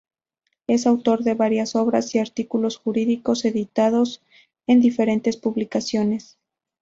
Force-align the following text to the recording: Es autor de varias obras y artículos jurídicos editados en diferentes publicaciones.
Es 0.65 0.87
autor 0.87 1.21
de 1.23 1.35
varias 1.35 1.75
obras 1.75 2.15
y 2.15 2.17
artículos 2.17 2.77
jurídicos 2.77 3.45
editados 3.45 4.23
en 4.65 4.81
diferentes 4.81 5.37
publicaciones. 5.37 6.39